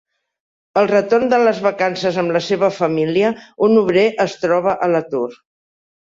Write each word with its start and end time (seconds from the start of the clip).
Al 0.81 0.87
retorn 0.91 1.27
de 1.33 1.37
les 1.41 1.59
vacances 1.65 2.17
amb 2.21 2.33
la 2.37 2.41
seva 2.45 2.69
família, 2.77 3.29
un 3.67 3.75
obrer 3.83 4.07
es 4.25 4.33
troba 4.47 4.73
a 4.87 4.89
l'atur. 4.95 5.27